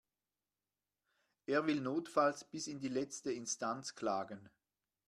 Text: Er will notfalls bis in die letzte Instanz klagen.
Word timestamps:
Er 1.45 1.67
will 1.67 1.79
notfalls 1.79 2.43
bis 2.43 2.65
in 2.65 2.79
die 2.79 2.87
letzte 2.87 3.31
Instanz 3.31 3.93
klagen. 3.93 4.49